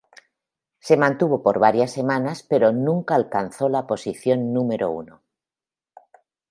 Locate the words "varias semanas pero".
1.59-2.71